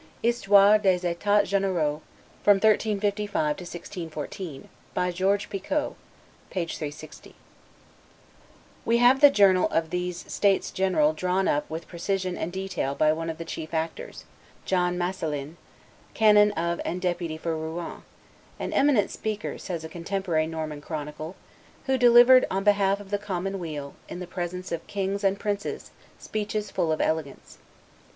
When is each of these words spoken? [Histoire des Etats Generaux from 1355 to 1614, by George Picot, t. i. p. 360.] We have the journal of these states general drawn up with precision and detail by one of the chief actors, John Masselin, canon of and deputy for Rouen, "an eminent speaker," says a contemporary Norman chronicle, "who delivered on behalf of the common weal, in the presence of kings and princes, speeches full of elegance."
[Histoire 0.23 0.79
des 0.79 1.03
Etats 1.07 1.45
Generaux 1.47 2.01
from 2.41 2.55
1355 2.55 3.31
to 3.57 3.61
1614, 3.61 4.67
by 4.95 5.11
George 5.11 5.47
Picot, 5.47 5.95
t. 6.49 6.59
i. 6.61 6.65
p. 6.65 6.65
360.] 6.65 7.35
We 8.83 8.97
have 8.97 9.21
the 9.21 9.29
journal 9.29 9.67
of 9.69 9.91
these 9.91 10.25
states 10.27 10.71
general 10.71 11.13
drawn 11.13 11.47
up 11.47 11.69
with 11.69 11.87
precision 11.87 12.35
and 12.35 12.51
detail 12.51 12.95
by 12.95 13.13
one 13.13 13.29
of 13.29 13.37
the 13.37 13.45
chief 13.45 13.75
actors, 13.75 14.25
John 14.65 14.97
Masselin, 14.97 15.57
canon 16.15 16.51
of 16.53 16.81
and 16.83 16.99
deputy 16.99 17.37
for 17.37 17.55
Rouen, 17.55 18.01
"an 18.59 18.73
eminent 18.73 19.11
speaker," 19.11 19.59
says 19.59 19.83
a 19.83 19.87
contemporary 19.87 20.47
Norman 20.47 20.81
chronicle, 20.81 21.35
"who 21.85 21.95
delivered 21.95 22.47
on 22.49 22.63
behalf 22.63 22.99
of 22.99 23.11
the 23.11 23.19
common 23.19 23.59
weal, 23.59 23.93
in 24.09 24.17
the 24.19 24.25
presence 24.25 24.71
of 24.71 24.87
kings 24.87 25.23
and 25.23 25.39
princes, 25.39 25.91
speeches 26.17 26.71
full 26.71 26.91
of 26.91 27.01
elegance." 27.01 27.59